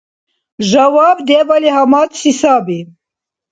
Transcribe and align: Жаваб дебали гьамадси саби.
Жаваб 0.69 1.17
дебали 1.27 1.69
гьамадси 1.75 2.31
саби. 2.39 2.79